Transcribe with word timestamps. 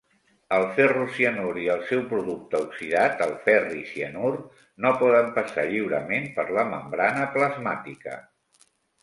El 0.55 0.63
ferrocianur 0.77 1.51
i 1.63 1.65
el 1.73 1.83
seu 1.89 2.01
producte 2.13 2.61
oxidat, 2.67 3.21
el 3.25 3.35
ferricianur, 3.43 4.33
no 4.87 4.95
poden 5.03 5.31
passar 5.37 5.67
lliurement 5.75 6.27
per 6.41 6.49
la 6.59 6.67
membrana 6.73 7.31
plasmàtica. 7.39 8.19